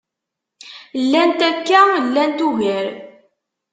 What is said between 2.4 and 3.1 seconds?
ugar